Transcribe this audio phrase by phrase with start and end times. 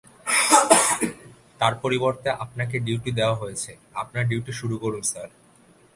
[1.59, 5.29] তার পরিবর্তে আপনাকে ডিউটি দেয়া হয়েছে আপনার ডিউটি শুরু করুন, স্যার।